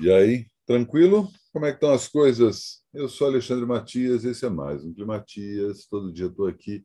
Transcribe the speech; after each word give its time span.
E 0.00 0.10
aí, 0.10 0.46
tranquilo? 0.66 1.30
Como 1.52 1.64
é 1.64 1.70
que 1.70 1.76
estão 1.76 1.92
as 1.92 2.08
coisas? 2.08 2.84
Eu 2.92 3.08
sou 3.08 3.28
Alexandre 3.28 3.64
Matias, 3.64 4.24
esse 4.24 4.44
é 4.44 4.48
mais 4.48 4.84
um 4.84 4.92
Matias. 5.06 5.86
Todo 5.86 6.12
dia 6.12 6.26
estou 6.26 6.46
aqui, 6.46 6.84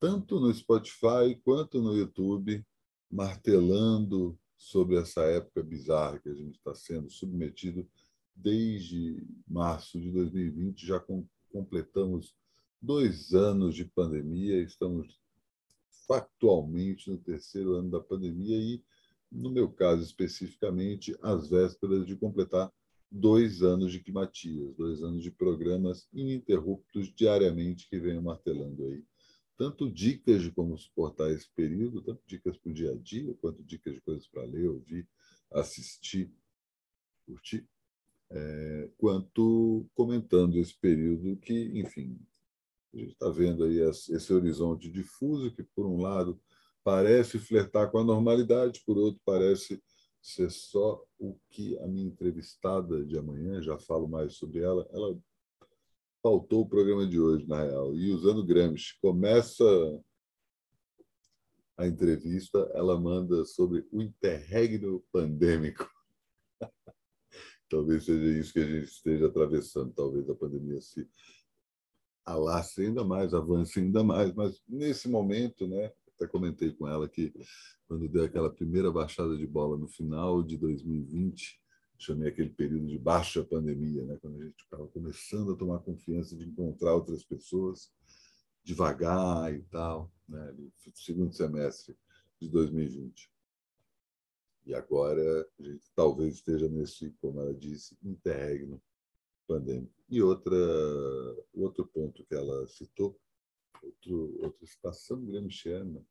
tanto 0.00 0.40
no 0.40 0.52
Spotify 0.52 1.38
quanto 1.44 1.82
no 1.82 1.94
YouTube, 1.94 2.64
martelando 3.10 4.38
sobre 4.56 4.96
essa 4.96 5.22
época 5.24 5.62
bizarra 5.62 6.18
que 6.18 6.28
a 6.28 6.34
gente 6.34 6.56
está 6.56 6.74
sendo 6.74 7.10
submetido 7.10 7.86
desde 8.34 9.22
março 9.46 10.00
de 10.00 10.10
2020. 10.10 10.86
Já 10.86 11.02
completamos 11.52 12.34
dois 12.80 13.34
anos 13.34 13.74
de 13.74 13.84
pandemia, 13.84 14.62
estamos 14.62 15.20
factualmente 16.06 17.10
no 17.10 17.18
terceiro 17.18 17.74
ano 17.74 17.90
da 17.90 18.00
pandemia 18.00 18.56
e 18.56 18.82
no 19.30 19.50
meu 19.50 19.70
caso 19.70 20.02
especificamente, 20.02 21.16
às 21.22 21.48
vésperas 21.48 22.06
de 22.06 22.16
completar 22.16 22.72
dois 23.10 23.62
anos 23.62 23.92
de 23.92 24.00
Climatias, 24.00 24.74
dois 24.74 25.02
anos 25.02 25.22
de 25.22 25.30
programas 25.30 26.08
ininterruptos 26.12 27.12
diariamente 27.14 27.88
que 27.88 27.98
venho 27.98 28.22
martelando 28.22 28.84
aí. 28.86 29.04
Tanto 29.56 29.90
dicas 29.90 30.42
de 30.42 30.50
como 30.50 30.76
suportar 30.76 31.30
esse 31.30 31.48
período, 31.50 32.02
tanto 32.02 32.20
dicas 32.26 32.56
para 32.58 32.70
o 32.70 32.74
dia 32.74 32.92
a 32.92 32.94
dia, 32.94 33.34
quanto 33.40 33.62
dicas 33.62 33.94
de 33.94 34.00
coisas 34.00 34.26
para 34.26 34.44
ler, 34.44 34.68
ouvir, 34.68 35.08
assistir, 35.52 36.30
curtir, 37.24 37.66
é, 38.28 38.90
quanto 38.98 39.86
comentando 39.94 40.58
esse 40.58 40.74
período 40.74 41.36
que, 41.36 41.54
enfim, 41.78 42.18
a 42.92 42.98
gente 42.98 43.12
está 43.12 43.30
vendo 43.30 43.64
aí 43.64 43.78
esse 43.78 44.32
horizonte 44.32 44.90
difuso 44.90 45.50
que, 45.50 45.62
por 45.62 45.86
um 45.86 46.00
lado, 46.00 46.40
parece 46.86 47.40
flertar 47.40 47.90
com 47.90 47.98
a 47.98 48.04
normalidade, 48.04 48.80
por 48.86 48.96
outro, 48.96 49.20
parece 49.24 49.82
ser 50.22 50.48
só 50.52 51.04
o 51.18 51.36
que 51.50 51.76
a 51.80 51.86
minha 51.88 52.06
entrevistada 52.06 53.04
de 53.04 53.18
amanhã, 53.18 53.60
já 53.60 53.76
falo 53.76 54.06
mais 54.06 54.36
sobre 54.36 54.60
ela, 54.60 54.88
ela 54.92 55.18
faltou 56.22 56.62
o 56.62 56.68
programa 56.68 57.04
de 57.04 57.18
hoje, 57.18 57.44
na 57.48 57.64
real. 57.64 57.92
E 57.96 58.12
usando 58.12 58.46
Gramsci, 58.46 58.96
começa 59.02 59.64
a 61.76 61.88
entrevista, 61.88 62.70
ela 62.72 62.96
manda 62.96 63.44
sobre 63.44 63.84
o 63.90 64.00
interregno 64.00 65.04
pandêmico. 65.10 65.90
talvez 67.68 68.04
seja 68.04 68.38
isso 68.38 68.52
que 68.52 68.60
a 68.60 68.64
gente 68.64 68.84
esteja 68.84 69.26
atravessando, 69.26 69.92
talvez 69.92 70.30
a 70.30 70.36
pandemia 70.36 70.80
se 70.80 71.04
alace 72.24 72.82
ainda 72.82 73.02
mais, 73.02 73.34
avance 73.34 73.80
ainda 73.80 74.04
mais, 74.04 74.32
mas 74.34 74.62
nesse 74.68 75.08
momento, 75.08 75.66
né, 75.66 75.92
até 76.16 76.26
comentei 76.26 76.72
com 76.72 76.88
ela 76.88 77.08
que 77.08 77.32
quando 77.86 78.08
deu 78.08 78.24
aquela 78.24 78.50
primeira 78.50 78.90
baixada 78.90 79.36
de 79.36 79.46
bola 79.46 79.76
no 79.76 79.86
final 79.86 80.42
de 80.42 80.56
2020, 80.56 81.60
chamei 81.98 82.28
aquele 82.28 82.50
período 82.50 82.86
de 82.86 82.98
baixa 82.98 83.44
pandemia, 83.44 84.04
né? 84.04 84.18
quando 84.20 84.40
a 84.40 84.44
gente 84.44 84.62
estava 84.62 84.86
começando 84.88 85.52
a 85.52 85.56
tomar 85.56 85.78
confiança 85.80 86.36
de 86.36 86.44
encontrar 86.44 86.94
outras 86.94 87.22
pessoas 87.22 87.90
devagar 88.64 89.54
e 89.54 89.62
tal, 89.64 90.12
né? 90.28 90.54
segundo 90.94 91.32
semestre 91.32 91.96
de 92.40 92.48
2020. 92.48 93.30
E 94.66 94.74
agora 94.74 95.48
a 95.60 95.62
gente 95.62 95.88
talvez 95.94 96.34
esteja 96.34 96.68
nesse, 96.68 97.12
como 97.20 97.40
ela 97.40 97.54
disse, 97.54 97.96
interregno 98.02 98.82
pandêmico. 99.46 99.94
E 100.08 100.20
outra, 100.20 100.56
outro 101.54 101.86
ponto 101.86 102.24
que 102.24 102.34
ela 102.34 102.66
citou 102.66 103.16
outro, 103.82 104.38
outra 104.42 104.66
citação 104.66 105.24
gramsciana 105.24 106.04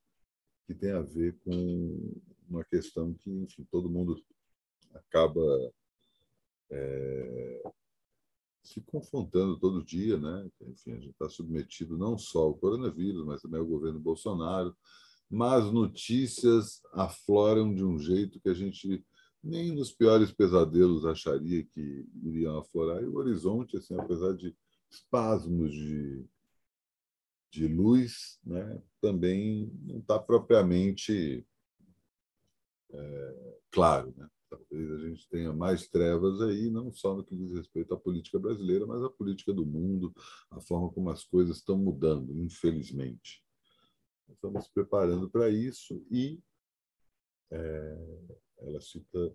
que 0.66 0.74
tem 0.74 0.92
a 0.92 1.02
ver 1.02 1.38
com 1.44 2.22
uma 2.50 2.64
questão 2.64 3.14
que, 3.14 3.30
enfim, 3.30 3.68
todo 3.72 3.90
mundo 3.90 4.22
acaba 4.94 5.74
é, 6.72 7.64
se 8.64 8.82
confrontando 8.82 9.60
todo 9.60 9.86
dia, 9.86 10.18
né? 10.18 10.50
Enfim, 10.62 10.94
a 10.94 11.00
gente 11.00 11.12
está 11.12 11.30
submetido 11.30 11.98
não 11.98 12.18
só 12.18 12.40
ao 12.44 12.56
coronavírus, 12.56 13.24
mas 13.26 13.42
também 13.42 13.60
ao 13.60 13.66
governo 13.66 14.00
Bolsonaro. 14.00 14.76
Mas 15.30 15.72
notícias 15.72 16.82
afloram 16.94 17.74
de 17.74 17.84
um 17.84 18.00
jeito 18.00 18.40
que 18.40 18.50
a 18.50 18.54
gente 18.54 19.06
nem 19.44 19.76
nos 19.76 19.92
piores 19.92 20.32
pesadelos 20.32 21.06
acharia 21.06 21.64
que 21.64 22.06
iriam 22.24 22.58
aflorar. 22.58 23.04
E 23.04 23.06
o 23.06 23.16
horizonte, 23.16 23.78
assim, 23.78 23.96
apesar 23.96 24.34
de 24.34 24.56
espasmos 24.90 25.72
de 25.72 26.26
de 27.56 27.70
luz, 27.70 28.38
né, 28.44 28.82
também 29.00 29.72
não 29.84 30.00
está 30.00 30.20
propriamente 30.20 31.48
é, 32.92 33.58
claro. 33.72 34.14
Né? 34.18 34.30
Talvez 34.50 34.92
a 34.92 35.00
gente 35.08 35.30
tenha 35.30 35.54
mais 35.54 35.88
trevas 35.88 36.42
aí, 36.42 36.70
não 36.70 36.92
só 36.92 37.16
no 37.16 37.24
que 37.24 37.36
diz 37.36 37.54
respeito 37.54 37.94
à 37.94 37.98
política 37.98 38.38
brasileira, 38.38 38.86
mas 38.86 39.02
à 39.02 39.10
política 39.10 39.54
do 39.54 39.66
mundo, 39.66 40.14
a 40.52 40.60
forma 40.60 40.92
como 40.92 41.10
as 41.10 41.24
coisas 41.24 41.58
estão 41.58 41.78
mudando, 41.78 42.38
infelizmente. 42.38 43.42
Estamos 44.30 44.68
preparando 44.68 45.30
para 45.30 45.50
isso 45.50 46.06
e 46.12 46.42
é, 47.52 48.28
ela 48.58 48.82
cita 48.82 49.34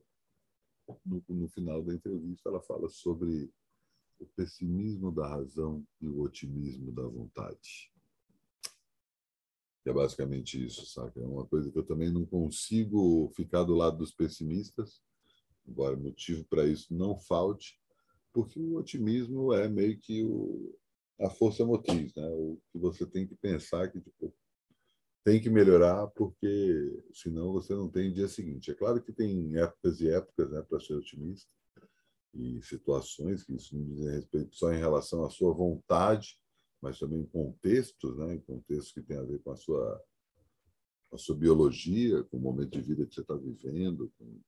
no, 1.07 1.25
no 1.27 1.49
final 1.49 1.83
da 1.83 1.95
entrevista, 1.95 2.51
ela 2.51 2.61
fala 2.61 2.89
sobre 2.91 3.51
o 4.19 4.27
pessimismo 4.27 5.11
da 5.11 5.27
razão 5.27 5.87
e 6.03 6.07
o 6.07 6.21
otimismo 6.21 6.93
da 6.93 7.07
vontade 7.07 7.91
é 9.87 9.93
basicamente 9.93 10.63
isso, 10.65 10.87
saca? 10.87 11.19
É 11.19 11.25
uma 11.25 11.47
coisa 11.47 11.71
que 11.71 11.79
eu 11.79 11.85
também 11.85 12.11
não 12.11 12.27
consigo 12.27 13.31
ficar 13.35 13.65
do 13.65 13.75
lado 13.75 13.99
dos 13.99 14.13
pessimistas, 14.13 15.01
embora 15.67 15.97
motivo 15.97 16.45
para 16.45 16.67
isso 16.67 16.93
não 16.93 17.17
falte, 17.17 17.79
porque 18.33 18.61
o 18.61 18.77
otimismo 18.77 19.53
é 19.53 19.69
meio 19.69 19.99
que 19.99 20.23
o, 20.23 20.79
a 21.21 21.31
força 21.31 21.65
motriz, 21.65 22.15
né? 22.15 22.29
O 22.29 22.61
que 22.71 22.79
você 22.79 23.07
tem 23.07 23.27
que 23.27 23.35
pensar 23.35 23.91
que 23.91 24.01
tipo, 24.01 24.35
tem 25.25 25.41
que 25.41 25.51
melhorar, 25.51 26.07
porque 26.09 27.03
senão 27.13 27.53
você 27.53 27.75
não 27.75 27.89
tem 27.89 28.13
dia 28.13 28.29
seguinte. 28.29 28.71
É 28.71 28.75
claro 28.75 29.03
que 29.03 29.13
tem 29.13 29.57
épocas 29.59 30.01
e 30.01 30.09
épocas 30.09 30.51
né, 30.51 30.63
para 30.63 30.81
ser 30.81 30.95
otimista, 30.95 31.49
e 32.35 32.63
situações 32.63 33.43
que 33.43 33.55
isso 33.55 33.77
não 33.77 33.85
diz 33.85 34.07
respeito 34.07 34.55
só 34.55 34.73
em 34.73 34.79
relação 34.79 35.25
à 35.25 35.31
sua 35.31 35.53
vontade 35.53 36.39
mas 36.81 36.99
também 36.99 37.25
contextos, 37.27 38.17
né? 38.17 38.39
contextos 38.47 38.93
que 38.93 39.03
têm 39.03 39.19
a 39.19 39.23
ver 39.23 39.41
com 39.43 39.53
a 39.53 39.57
sua, 39.57 40.03
a 41.13 41.19
sua 41.19 41.37
biologia, 41.37 42.23
com 42.25 42.39
o 42.39 42.41
momento 42.41 42.71
de 42.71 42.83
vida 42.83 43.07
que 43.07 43.15
você 43.15 43.21
está 43.21 43.35
vivendo, 43.35 44.11
com 44.19 44.41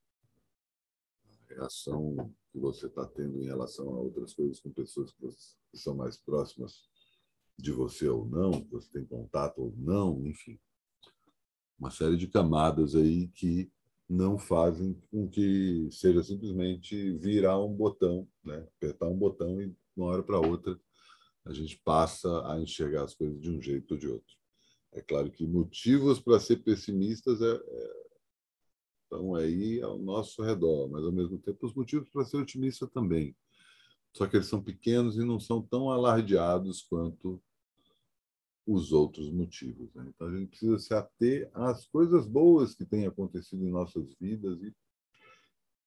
a 1.26 1.54
reação 1.54 2.32
que 2.50 2.58
você 2.58 2.86
está 2.86 3.06
tendo 3.06 3.42
em 3.42 3.46
relação 3.46 3.88
a 3.88 4.00
outras 4.00 4.34
coisas 4.34 4.60
com 4.60 4.70
pessoas 4.70 5.12
que 5.12 5.78
são 5.78 5.94
mais 5.94 6.16
próximas 6.16 6.88
de 7.58 7.70
você 7.70 8.08
ou 8.08 8.26
não, 8.26 8.50
que 8.50 8.70
você 8.70 8.90
tem 8.90 9.04
contato 9.04 9.58
ou 9.58 9.74
não, 9.76 10.26
enfim. 10.26 10.58
Uma 11.78 11.90
série 11.90 12.16
de 12.16 12.28
camadas 12.28 12.94
aí 12.94 13.28
que 13.28 13.70
não 14.08 14.38
fazem 14.38 14.94
com 15.10 15.28
que 15.28 15.88
seja 15.90 16.22
simplesmente 16.22 17.16
virar 17.18 17.58
um 17.58 17.72
botão, 17.72 18.28
né? 18.44 18.66
apertar 18.76 19.08
um 19.08 19.16
botão 19.16 19.60
e 19.60 19.68
de 19.68 19.76
uma 19.96 20.06
hora 20.06 20.22
para 20.22 20.40
outra 20.40 20.78
a 21.44 21.52
gente 21.52 21.78
passa 21.84 22.28
a 22.50 22.60
enxergar 22.60 23.04
as 23.04 23.14
coisas 23.14 23.40
de 23.40 23.50
um 23.50 23.60
jeito 23.60 23.92
ou 23.92 23.98
de 23.98 24.08
outro. 24.08 24.36
É 24.92 25.00
claro 25.00 25.30
que 25.30 25.46
motivos 25.46 26.20
para 26.20 26.38
ser 26.38 26.56
pessimistas 26.58 27.40
é, 27.40 27.54
é, 27.54 28.02
estão 29.02 29.34
aí 29.34 29.80
ao 29.80 29.98
nosso 29.98 30.42
redor, 30.42 30.88
mas 30.90 31.04
ao 31.04 31.12
mesmo 31.12 31.38
tempo 31.38 31.66
os 31.66 31.74
motivos 31.74 32.08
para 32.10 32.24
ser 32.24 32.36
otimista 32.36 32.86
também. 32.86 33.34
Só 34.14 34.26
que 34.26 34.36
eles 34.36 34.46
são 34.46 34.62
pequenos 34.62 35.16
e 35.16 35.24
não 35.24 35.40
são 35.40 35.62
tão 35.62 35.90
alardeados 35.90 36.82
quanto 36.82 37.42
os 38.66 38.92
outros 38.92 39.30
motivos. 39.30 39.92
Né? 39.94 40.06
Então 40.08 40.28
a 40.28 40.36
gente 40.36 40.50
precisa 40.50 40.78
se 40.78 40.94
ater 40.94 41.50
às 41.54 41.86
coisas 41.86 42.26
boas 42.26 42.74
que 42.74 42.84
têm 42.84 43.06
acontecido 43.06 43.64
em 43.64 43.70
nossas 43.70 44.14
vidas 44.20 44.62
e 44.62 44.72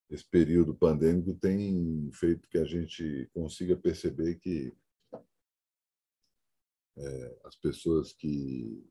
esse 0.10 0.26
período 0.26 0.76
pandêmico 0.76 1.34
tem 1.34 2.10
feito 2.12 2.48
que 2.50 2.58
a 2.58 2.66
gente 2.66 3.30
consiga 3.34 3.76
perceber 3.76 4.36
que 4.36 4.74
é, 6.98 7.40
as 7.44 7.56
pessoas 7.56 8.14
que 8.14 8.84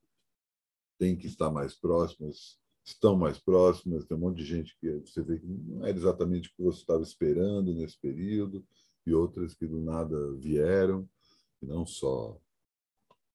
têm 0.98 1.16
que 1.16 1.26
estar 1.26 1.50
mais 1.50 1.74
próximas 1.74 2.58
estão 2.84 3.16
mais 3.16 3.38
próximas, 3.38 4.04
tem 4.04 4.16
um 4.16 4.20
monte 4.20 4.38
de 4.38 4.44
gente 4.44 4.76
que 4.78 4.90
você 5.00 5.22
vê 5.22 5.38
que 5.38 5.46
não 5.46 5.86
era 5.86 5.96
exatamente 5.96 6.50
o 6.50 6.52
que 6.54 6.62
você 6.62 6.80
estava 6.80 7.02
esperando 7.02 7.74
nesse 7.74 7.98
período, 7.98 8.64
e 9.06 9.14
outras 9.14 9.54
que 9.54 9.66
do 9.66 9.80
nada 9.80 10.32
vieram, 10.36 11.08
e 11.62 11.66
não 11.66 11.86
só 11.86 12.38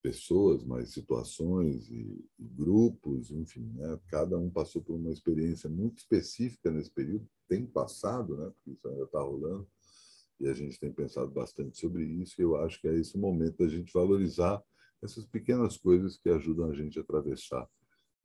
pessoas, 0.02 0.64
mas 0.64 0.94
situações 0.94 1.90
e, 1.90 2.26
e 2.38 2.48
grupos, 2.48 3.32
enfim, 3.32 3.72
né? 3.76 4.00
cada 4.08 4.38
um 4.38 4.50
passou 4.50 4.82
por 4.82 4.96
uma 4.96 5.12
experiência 5.12 5.70
muito 5.70 5.98
específica 5.98 6.72
nesse 6.72 6.92
período, 6.92 7.28
tem 7.48 7.66
passado, 7.66 8.38
né? 8.38 8.52
porque 8.52 8.72
isso 8.72 8.88
ainda 8.88 9.04
está 9.04 9.20
rolando, 9.20 9.68
e 10.40 10.48
a 10.48 10.54
gente 10.54 10.80
tem 10.80 10.92
pensado 10.92 11.30
bastante 11.32 11.78
sobre 11.78 12.04
isso, 12.04 12.40
e 12.40 12.44
eu 12.44 12.56
acho 12.58 12.80
que 12.80 12.88
é 12.88 12.96
esse 12.96 13.16
o 13.16 13.20
momento 13.20 13.58
da 13.58 13.68
gente 13.68 13.92
valorizar 13.94 14.64
essas 15.02 15.26
pequenas 15.26 15.78
coisas 15.78 16.18
que 16.18 16.30
ajudam 16.30 16.70
a 16.70 16.74
gente 16.74 16.98
a 16.98 17.02
atravessar 17.02 17.70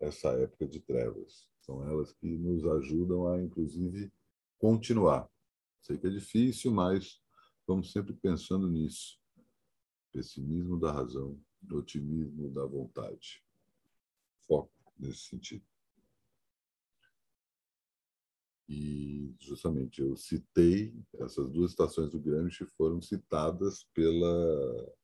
essa 0.00 0.28
época 0.30 0.66
de 0.66 0.80
trevas. 0.80 1.48
São 1.60 1.86
elas 1.88 2.12
que 2.12 2.26
nos 2.26 2.66
ajudam 2.66 3.28
a, 3.28 3.40
inclusive, 3.40 4.12
continuar. 4.58 5.28
Sei 5.80 5.98
que 5.98 6.06
é 6.06 6.10
difícil, 6.10 6.70
mas 6.70 7.20
vamos 7.66 7.92
sempre 7.92 8.12
pensando 8.12 8.68
nisso. 8.68 9.18
Pessimismo 10.12 10.78
da 10.78 10.92
razão, 10.92 11.38
otimismo 11.70 12.50
da 12.50 12.64
vontade. 12.64 13.42
Foco 14.46 14.70
nesse 14.98 15.28
sentido. 15.28 15.73
E, 18.68 19.34
justamente, 19.38 20.00
eu 20.00 20.16
citei, 20.16 20.94
essas 21.14 21.50
duas 21.50 21.70
estações 21.70 22.10
do 22.10 22.20
Gramsci 22.20 22.64
foram 22.76 23.00
citadas 23.00 23.84
pela 23.92 24.94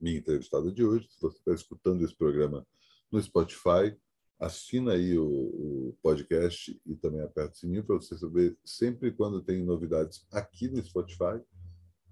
minha 0.00 0.18
entrevistada 0.18 0.72
de 0.72 0.82
hoje. 0.82 1.08
Se 1.10 1.20
você 1.20 1.38
está 1.38 1.52
escutando 1.52 2.02
esse 2.02 2.14
programa 2.14 2.66
no 3.10 3.20
Spotify, 3.20 3.96
assina 4.38 4.92
aí 4.92 5.16
o, 5.16 5.26
o 5.26 5.98
podcast 6.02 6.80
e 6.84 6.96
também 6.96 7.20
aperta 7.20 7.52
o 7.52 7.56
sininho 7.56 7.84
para 7.84 7.96
você 7.96 8.16
saber 8.16 8.56
sempre 8.64 9.12
quando 9.12 9.42
tem 9.42 9.64
novidades 9.64 10.26
aqui 10.32 10.68
no 10.68 10.82
Spotify, 10.82 11.40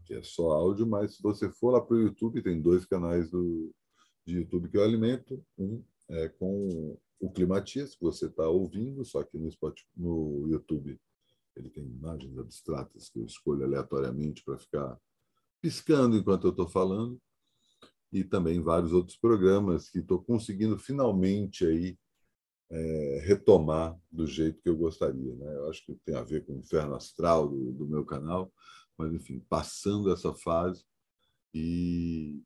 que 0.04 0.14
é 0.14 0.22
só 0.22 0.50
áudio, 0.50 0.86
mas 0.86 1.16
se 1.16 1.22
você 1.22 1.50
for 1.50 1.70
lá 1.70 1.80
para 1.80 1.96
o 1.96 2.00
YouTube, 2.00 2.42
tem 2.42 2.60
dois 2.60 2.84
canais 2.84 3.30
do, 3.30 3.74
de 4.26 4.36
YouTube 4.36 4.68
que 4.68 4.76
eu 4.76 4.84
alimento. 4.84 5.44
Um 5.58 5.82
é 6.12 6.28
com 6.28 6.98
o 7.18 7.30
Climatias, 7.30 7.94
que 7.94 8.02
você 8.02 8.26
está 8.26 8.48
ouvindo, 8.48 9.04
só 9.04 9.22
que 9.22 9.38
no, 9.38 9.50
Spotify, 9.50 9.88
no 9.96 10.46
YouTube 10.48 11.00
ele 11.56 11.70
tem 11.70 11.84
imagens 11.84 12.36
abstratas 12.38 13.08
que 13.08 13.18
eu 13.18 13.24
escolho 13.24 13.64
aleatoriamente 13.64 14.42
para 14.42 14.58
ficar 14.58 14.98
piscando 15.60 16.16
enquanto 16.16 16.44
eu 16.44 16.50
estou 16.50 16.68
falando 16.68 17.20
e 18.12 18.24
também 18.24 18.60
vários 18.60 18.92
outros 18.92 19.16
programas 19.16 19.88
que 19.88 20.00
estou 20.00 20.22
conseguindo 20.22 20.78
finalmente 20.78 21.64
aí 21.64 21.98
é, 22.70 23.22
retomar 23.24 23.98
do 24.10 24.26
jeito 24.26 24.60
que 24.62 24.68
eu 24.68 24.76
gostaria. 24.76 25.34
Né? 25.34 25.56
Eu 25.56 25.70
acho 25.70 25.84
que 25.84 25.94
tem 26.04 26.14
a 26.14 26.22
ver 26.22 26.44
com 26.44 26.54
o 26.54 26.58
inferno 26.58 26.94
astral 26.94 27.48
do, 27.48 27.72
do 27.72 27.86
meu 27.86 28.04
canal, 28.04 28.52
mas 28.96 29.12
enfim, 29.12 29.40
passando 29.48 30.12
essa 30.12 30.34
fase 30.34 30.84
e 31.54 32.42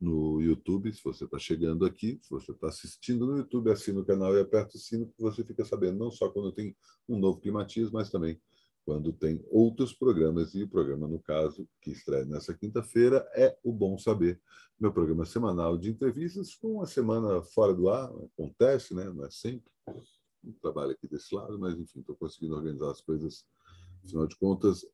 no 0.00 0.40
YouTube, 0.40 0.92
se 0.92 1.04
você 1.04 1.24
está 1.24 1.38
chegando 1.38 1.84
aqui, 1.84 2.18
se 2.22 2.30
você 2.30 2.52
está 2.52 2.68
assistindo 2.68 3.26
no 3.26 3.36
YouTube, 3.36 3.70
assina 3.70 4.00
o 4.00 4.04
canal 4.04 4.34
e 4.34 4.40
aperta 4.40 4.76
o 4.76 4.80
sino, 4.80 5.06
que 5.06 5.20
você 5.20 5.44
fica 5.44 5.64
sabendo 5.64 5.98
não 5.98 6.10
só 6.10 6.30
quando 6.30 6.52
tem 6.52 6.74
um 7.06 7.18
novo 7.18 7.38
Climatias, 7.38 7.90
mas 7.90 8.10
também 8.10 8.40
quando 8.84 9.12
tem 9.12 9.44
outros 9.50 9.92
programas. 9.92 10.54
E 10.54 10.62
o 10.62 10.68
programa, 10.68 11.06
no 11.06 11.20
caso, 11.20 11.68
que 11.82 11.90
estreia 11.90 12.24
nessa 12.24 12.54
quinta-feira, 12.54 13.28
é 13.34 13.56
o 13.62 13.72
Bom 13.72 13.98
Saber, 13.98 14.40
meu 14.78 14.92
programa 14.92 15.26
semanal 15.26 15.76
de 15.76 15.90
entrevistas, 15.90 16.54
com 16.54 16.76
uma 16.76 16.86
semana 16.86 17.42
fora 17.42 17.74
do 17.74 17.90
ar, 17.90 18.10
acontece, 18.24 18.94
né? 18.94 19.04
não 19.04 19.26
é 19.26 19.30
sempre. 19.30 19.70
Eu 19.86 20.54
trabalho 20.62 20.92
aqui 20.92 21.06
desse 21.06 21.34
lado, 21.34 21.58
mas, 21.58 21.78
enfim, 21.78 22.00
estou 22.00 22.16
conseguindo 22.16 22.54
organizar 22.54 22.90
as 22.90 23.02
coisas. 23.02 23.44
Afinal 24.02 24.26
de 24.26 24.36
contas, 24.36 24.86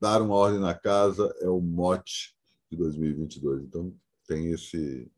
dar 0.00 0.20
uma 0.20 0.34
ordem 0.34 0.60
na 0.60 0.74
casa 0.74 1.32
é 1.40 1.48
o 1.48 1.60
mote 1.60 2.36
de 2.68 2.76
2022. 2.76 3.62
Então, 3.62 3.94
tem 4.26 4.52
esse, 4.52 5.10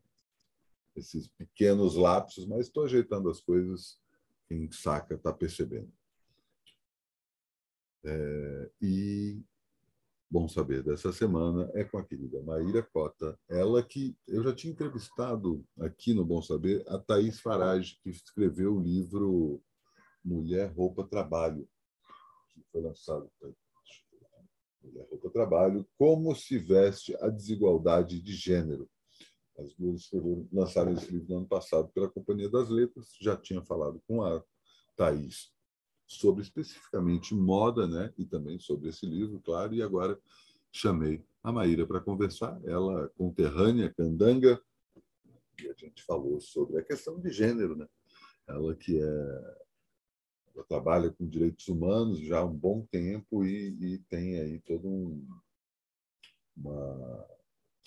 esses 0.95 1.27
pequenos 1.27 1.95
lapsos, 1.95 2.45
mas 2.45 2.67
estou 2.67 2.85
ajeitando 2.85 3.29
as 3.29 3.41
coisas. 3.41 3.99
Quem 4.47 4.71
saca 4.71 5.15
está 5.15 5.31
percebendo. 5.31 5.91
É, 8.03 8.71
e 8.81 9.41
bom 10.29 10.47
saber 10.47 10.83
dessa 10.83 11.11
semana 11.11 11.69
é 11.73 11.83
com 11.83 11.97
a 11.97 12.05
querida 12.05 12.41
Maíra 12.43 12.83
Cota, 12.83 13.37
ela 13.49 13.81
que 13.81 14.15
eu 14.27 14.43
já 14.43 14.53
tinha 14.53 14.71
entrevistado 14.71 15.65
aqui 15.79 16.13
no 16.13 16.23
Bom 16.23 16.41
Saber 16.41 16.83
a 16.87 16.99
Thaís 16.99 17.39
Farage, 17.39 17.99
que 18.03 18.09
escreveu 18.09 18.75
o 18.75 18.81
livro 18.81 19.61
Mulher, 20.23 20.71
Roupa, 20.71 21.03
Trabalho, 21.03 21.67
que 22.53 22.63
foi 22.71 22.81
lançado 22.81 23.29
Mulher, 24.83 25.07
Roupa, 25.09 25.29
Trabalho, 25.31 25.87
como 25.97 26.35
se 26.35 26.59
veste 26.59 27.15
a 27.21 27.29
desigualdade 27.29 28.21
de 28.21 28.33
gênero. 28.33 28.89
As 29.59 29.73
duas 29.75 30.01
escreveram, 30.01 30.47
lançaram 30.51 30.93
esse 30.93 31.11
livro 31.11 31.27
no 31.29 31.37
ano 31.37 31.47
passado 31.47 31.89
pela 31.89 32.09
Companhia 32.09 32.49
das 32.49 32.69
Letras, 32.69 33.15
já 33.19 33.35
tinha 33.35 33.61
falado 33.63 34.01
com 34.07 34.23
a 34.23 34.43
Thaís 34.95 35.51
sobre 36.07 36.41
especificamente 36.41 37.35
moda, 37.35 37.87
né? 37.87 38.13
E 38.17 38.25
também 38.25 38.59
sobre 38.59 38.89
esse 38.89 39.05
livro, 39.05 39.39
claro. 39.41 39.73
E 39.73 39.81
agora 39.81 40.19
chamei 40.71 41.23
a 41.43 41.51
Maíra 41.51 41.85
para 41.85 42.01
conversar, 42.01 42.59
ela 42.65 43.09
conterrânea, 43.09 43.93
candanga, 43.93 44.61
e 45.61 45.69
a 45.69 45.73
gente 45.73 46.03
falou 46.03 46.39
sobre 46.39 46.79
a 46.79 46.83
questão 46.83 47.19
de 47.19 47.31
gênero, 47.31 47.75
né? 47.75 47.87
Ela 48.47 48.75
que 48.75 48.99
é 48.99 49.57
ela 50.55 50.65
trabalha 50.65 51.11
com 51.11 51.27
direitos 51.27 51.67
humanos 51.67 52.19
já 52.19 52.39
há 52.39 52.45
um 52.45 52.55
bom 52.55 52.85
tempo 52.91 53.45
e, 53.45 53.93
e 53.93 53.97
tem 54.09 54.39
aí 54.39 54.59
todo 54.59 54.87
um, 54.87 55.25
uma, 56.57 57.27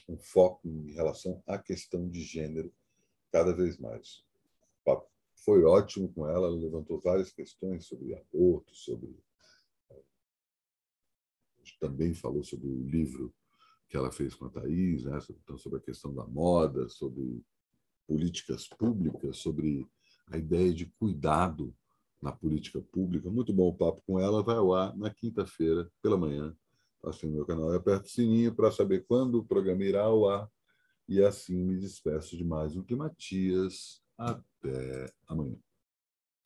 um 0.08 0.19
foco 0.19 0.69
em 0.69 0.93
relação 0.93 1.43
à 1.46 1.58
questão 1.58 2.08
de 2.08 2.22
gênero 2.22 2.72
cada 3.31 3.54
vez 3.54 3.78
mais. 3.78 4.25
O 4.81 4.84
papo 4.84 5.10
foi 5.44 5.64
ótimo 5.64 6.12
com 6.12 6.26
ela, 6.28 6.46
ela 6.46 6.56
levantou 6.56 7.00
várias 7.00 7.32
questões 7.32 7.87
sobre 7.87 8.14
aborto, 8.14 8.75
sobre. 8.75 9.16
Também 11.81 12.14
falou 12.14 12.44
sobre 12.44 12.69
o 12.69 12.87
livro 12.88 13.34
que 13.88 13.96
ela 13.96 14.12
fez 14.12 14.34
com 14.34 14.46
a 14.46 14.50
Thais, 14.50 15.04
né? 15.04 15.19
então, 15.31 15.58
sobre 15.58 15.78
a 15.78 15.82
questão 15.82 16.14
da 16.14 16.25
moda, 16.26 16.88
sobre 16.88 17.44
políticas 18.06 18.69
públicas, 18.69 19.38
sobre 19.38 19.87
a 20.28 20.38
ideia 20.38 20.72
de 20.72 20.87
cuidado 20.87 21.75
na 22.22 22.31
política 22.31 22.81
pública. 22.81 23.28
Muito 23.28 23.52
bom 23.52 23.69
o 23.69 23.76
papo 23.76 24.00
com 24.06 24.19
ela. 24.19 24.43
Vai 24.43 24.56
ao 24.56 24.72
ar 24.72 24.96
na 24.96 25.10
quinta-feira, 25.10 25.90
pela 26.00 26.16
manhã. 26.16 26.56
Passe 27.02 27.26
no 27.26 27.32
meu 27.32 27.44
canal 27.44 27.72
e 27.72 27.76
aperte 27.76 28.08
o 28.08 28.12
sininho 28.12 28.54
para 28.54 28.70
saber 28.70 29.04
quando 29.06 29.40
o 29.40 29.44
programa 29.44 29.82
irá 29.82 30.02
ao 30.02 30.28
ar. 30.28 30.49
E 31.08 31.22
assim 31.22 31.64
me 31.64 31.76
despeço 31.76 32.37
de 32.37 32.44
mais 32.44 32.76
um 32.76 32.82
Climatias. 32.82 34.00
Até 34.16 35.12
amanhã. 35.26 35.58